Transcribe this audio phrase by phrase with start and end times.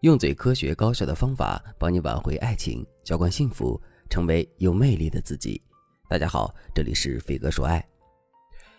[0.00, 5.60] 用嘴科学高效的方法帮你挽回爱情，浇灌幸福，成为有魅力的自己。
[6.08, 7.86] 大家好，这里是飞哥说爱。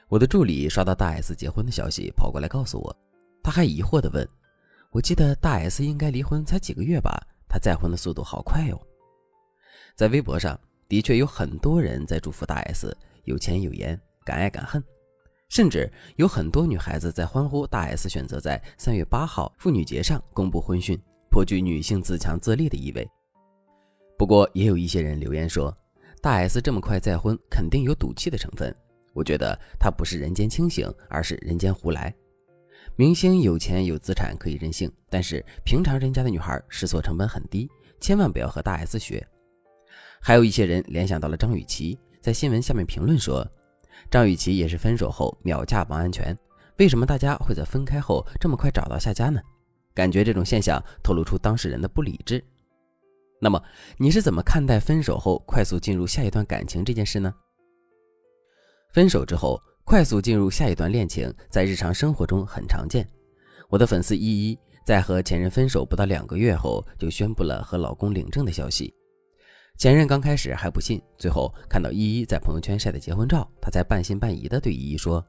[0.08, 2.98] 我的助理刷到大 S 结婚的消息，跑过来告诉我，
[3.44, 4.28] 他还疑惑地问
[4.90, 7.16] ：“我记得大 S 应该离婚才几个月吧？
[7.48, 8.82] 她再婚的速度好快哦。”
[9.96, 10.60] 在微博上，
[10.90, 13.96] 的确有很多人在祝福大 S 有钱有颜，
[14.26, 14.84] 敢爱敢恨，
[15.50, 21.00] 甚至有很多女孩子在欢呼大 S 选择在三月八号妇女节上公布婚讯。
[21.32, 23.10] 颇具女性自强自立的意味。
[24.18, 25.76] 不过，也有一些人留言说，
[26.22, 28.76] 大 S 这么快再婚，肯定有赌气的成分。
[29.14, 32.14] 我觉得她不是人间清醒，而是人间胡来。
[32.96, 39.26] 明星有钱有资产可以任性，但是平常人家的女孩试错成本很低，千万不要和大 S 学。
[40.20, 43.48] 还有一些人联想到了张雨绮，在新闻下面评论说，
[44.10, 46.38] 张雨绮也是分手后秒嫁王安全，
[46.78, 49.42] 为什么大家会在分开后这么快找到下家呢？
[49.94, 52.44] 感觉这种现象透露出当事人的不理智。
[53.40, 53.62] 那么
[53.98, 57.34] 你是怎么看待分手后快速进入下一段感情这件事呢？
[58.94, 63.08] 分手之后快速进入下一段恋情，在日常生活中很常见。
[63.70, 68.94] 我的粉丝依依在和前任分手不到两个月后，就宣布了和老公领证的消息。
[69.78, 75.26] 前任刚开始还不信，最后看到依依在朋友圈晒的结婚照，他才半信半疑地对依依说：“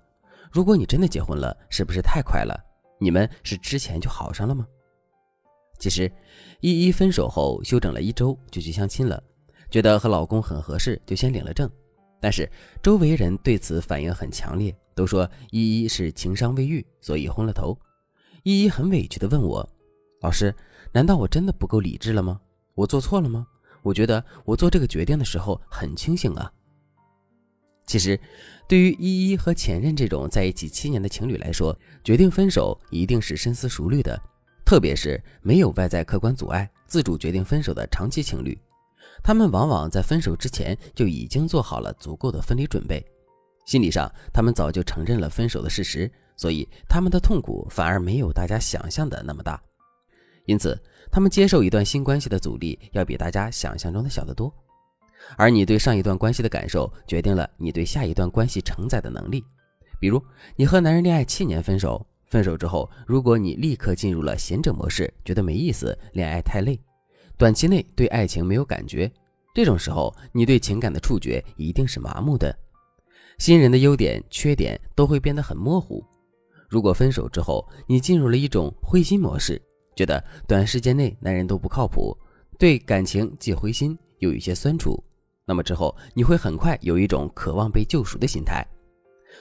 [0.53, 2.55] 如果你真的结婚了，是不是太快了？”
[3.03, 4.65] 你们是之前就好上了吗？
[5.81, 6.11] 其实，
[6.61, 9.21] 依依分手后休整了一周就去相亲了，
[9.69, 11.69] 觉得和老公很合适，就先领了证。
[12.21, 12.49] 但是
[12.81, 17.77] 周围人对此反应很强烈，都说依依是情伤未愈，所以昏了头。
[18.45, 19.69] 依依很委屈地问我
[20.23, 20.55] ：“老师，
[20.93, 22.41] 难道我真的不够理智了吗？
[22.77, 23.45] 我做错了吗？
[23.83, 26.53] 我觉得我做这个决定的时候很清醒啊。”
[27.93, 28.19] 其实，
[28.67, 34.19] 对于依依和前任这种在一起七年的情侣来说，决定分手一定是深思熟虑的。
[34.65, 38.59] 特别是没有外在客观阻碍，自主决定分手的长期情侣，
[39.23, 43.05] 他们往往在分手之前就已经做好了足够的分离准备，
[43.67, 49.63] 心理上他们早就承认了分手的事实，所以他们的痛苦反而没有大家想象的那么大。
[50.47, 54.51] 因此，他们接受一段新关系的阻力要比大家想象中的小得多。
[55.37, 59.45] 而你对上一段关系的感受，决定了你对下一段关系承载的能力。
[60.01, 60.23] 比如，
[60.57, 66.79] 你和男人恋爱七年分手，分手之后，如果你立刻进入了贤者模式，觉得没意思，恋爱太累，
[67.37, 69.11] 短期内对爱情没有感觉，
[69.55, 72.53] 这种时候，你对情感的触觉一定是麻木的，
[73.39, 76.05] 新人的优点、缺点都会变得很模糊。
[76.69, 79.61] 如果分手之后，你进入了一种灰心模式，
[79.95, 82.17] 觉得短时间内男人都不靠谱，
[82.59, 85.03] 对感情既灰心又有些酸楚。
[85.53, 88.67] 那么之后，你会很快有一种渴望被救赎的心态。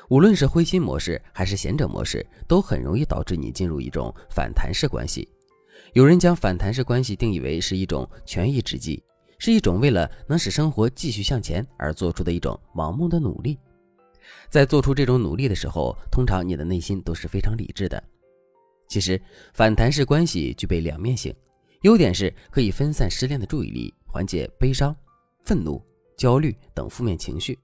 [0.09, 5.25] 无论是灰心模式还是贤者模式，都很容易导致你进入一种反弹式关系。
[5.94, 9.01] 有人将反弹式关系定义为是一种权宜之计，
[9.38, 13.57] 是一种为了能使生活继续向前而做出的一种盲目的努力。
[14.49, 18.03] 在做出这种努力的时候，通常你的内心都是非常理智的。
[18.89, 19.17] 其实，
[19.53, 21.33] 反弹式关系具备两面性，
[21.83, 24.93] 优点是可以分散失恋的注意力，缓解悲伤、
[25.45, 25.81] 愤怒。
[26.21, 27.57] 焦虑等负面情绪，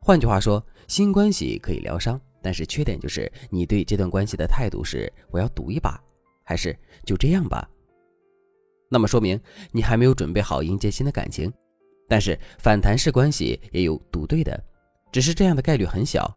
[0.00, 5.96] 换句话说，新关系可以疗伤，但是缺点就是你对这段关系的态度是我要赌一把，
[6.42, 7.70] 还是就这样吧。
[8.90, 9.40] 那么说明
[9.70, 11.52] 你还没有准备好迎接新的感情。
[12.08, 14.60] 但是反弹式关系也有赌对的，
[15.12, 16.28] 只是这样的概率很小，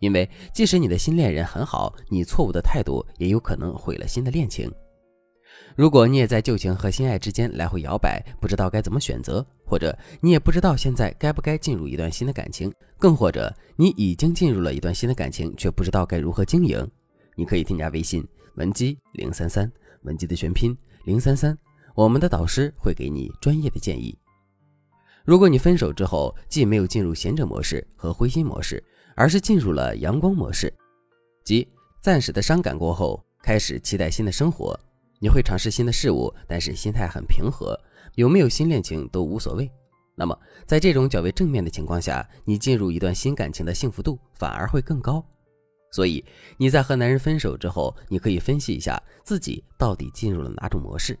[0.00, 4.68] 因为即使你的新恋人很好，你错误的态度也有可能毁了新的恋情。
[5.74, 16.90] 如果你也在旧情和新爱之间来回摇摆，不知道该怎么选择，或者你也不知道现在该不该进入一段新的感情，更或者你已经进入了一段新的感情，却不知道该如何经营，
[17.34, 19.70] 你可以添加微信文姬零三三，
[20.02, 20.74] 文姬的全拼
[21.04, 21.56] 零三三，
[21.94, 24.16] 我们的导师会给你专业的建议。
[25.26, 28.82] 如果你分手之后既没有进入贤者模式和灰心模式，
[29.14, 30.72] 而是进入了阳光模式，
[31.44, 31.68] 即
[32.00, 34.78] 暂时的伤感过后，开始期待新的生活。
[35.18, 37.78] 你会尝试新的事物，但是心态很平和，
[38.14, 39.70] 有没有新恋情都无所谓。
[40.14, 45.24] 那么，在这种较为正面的情况下，你进入一段新感情的幸福度反而会更高。
[45.90, 46.24] 所以，
[46.56, 51.18] 你在和男人分手之后，你可以分析一下自己到底进入了哪种模式。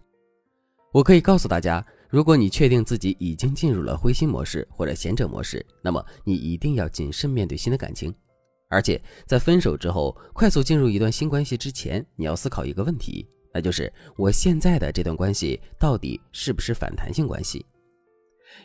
[0.92, 8.14] 我可以告诉大家，如果你确定自己已经进入了灰心模式或者贤者模式，那么你一定要谨慎面对新的感情。
[8.68, 13.28] 而且，在分手之后快速进入一段新关系之前，你要思考一个问题。
[13.56, 17.64] 那就是我现在的这段关系到底是不是反弹性关系？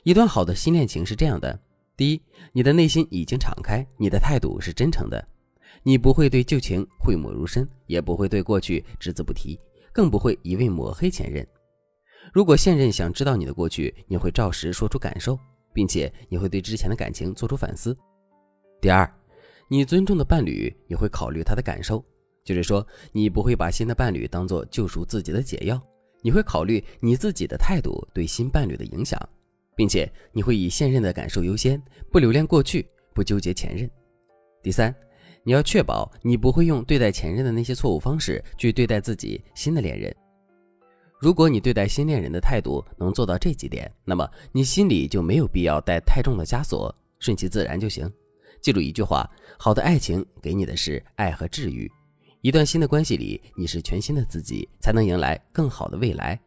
[0.03, 1.57] 一段好的新恋情是这样的：
[1.95, 2.21] 第一，
[2.51, 5.25] 你的内心已经敞开，你的态度是真诚的，
[5.81, 9.57] 你不会对旧情讳莫如深，也不会对过去只字不提，
[9.93, 11.47] 更不会一味抹黑前任。
[12.33, 15.39] 如果现任想知道你的过去，你会照实说出感受，
[15.71, 17.97] 并且你会对之前的感情做出反思。
[18.81, 19.09] 第二，
[19.69, 22.03] 你尊重的伴侣也会考虑他的感受，
[22.43, 25.81] 就是说，你不会把新的伴侣当做救赎自己的解药，
[26.21, 29.19] 你会考虑你自己的态度对新伴侣的影响，
[29.75, 33.89] 并且你会以现任的感受优先，不留恋过去，不纠结前任。
[34.63, 34.93] 第三，
[35.43, 40.15] 你要确保你不会用对待前任的那些错误方式去对待自己新的恋人。
[41.19, 48.11] 如果你对待新恋人的态度能做到这几点，那么你心里就没有必要带太重的枷锁，顺其自然就行。
[48.59, 51.91] 记住一句话：好的爱情给你的是爱和治愈。
[52.41, 56.39] 一段新的关系里，你是全新的自己，才能迎来更好的未来。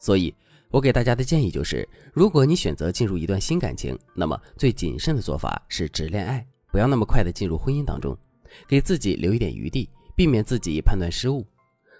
[0.00, 0.34] 所以，
[0.72, 8.18] 我给大家的建议就是：如果你选择进入一段新感情，那么最谨慎的做法是只恋爱，不要那么快的进入婚姻当中，
[8.66, 11.46] 给自己留一点余地，避免自己判断失误。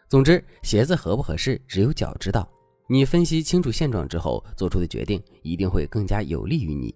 [0.08, 2.48] 总之，鞋子合不合适，只有脚知道。
[2.88, 6.92] 你分析清楚现状之后做出的决定，一定会更加有利于你。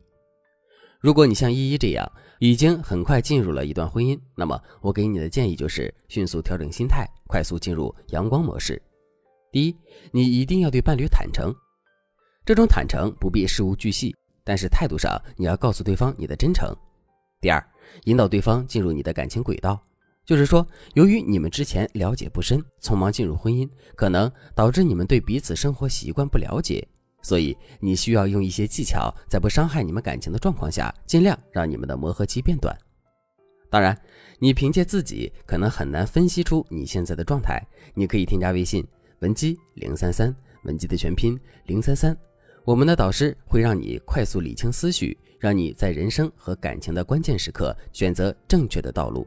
[1.01, 2.07] 如果你像依依这样，
[2.41, 8.81] 已经很快进入了一段婚姻，那么我给你的建议就是迅速调整心态，快速进入阳光模式。
[9.51, 9.75] 第一，
[10.13, 11.55] 你一定要对伴侣坦诚，
[12.45, 14.15] 这种坦诚不必事无巨细，
[14.45, 16.71] 但是态度上你要告诉对方你的真诚。
[17.41, 17.67] 第二，
[18.05, 19.81] 引导对方进入你的感情轨道。
[20.27, 26.87] 就是说，由于你们之前了解不深，匆忙进入婚姻，可能导致你们对彼此生活习惯不了解，
[27.23, 32.77] 所以你需要用一些技巧，在不伤害你们感情的状况下，尽量让你们的磨合期变短。
[33.71, 33.97] 当然，
[34.39, 37.63] 你凭借自己可能很难分析出你现在的状态，
[37.95, 38.85] 你可以添加微信
[39.21, 40.35] 文姬零三三，
[40.65, 42.17] 文姬的全拼零三三，
[42.65, 49.27] 我们的导师会让你快速理清思绪，让你在人生和感情的关键时刻选择正确的道路。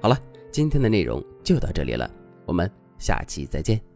[0.00, 0.20] 好了，
[0.50, 2.10] 今天的内容就到这里了，
[2.46, 2.68] 我们
[2.98, 3.91] 下期再见。